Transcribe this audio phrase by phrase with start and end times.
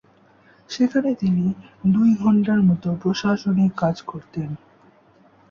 [0.69, 1.45] সেখানে তিনি
[1.87, 4.49] দুই ঘণ্টার মত প্রশাসনিক কাজ করতেন।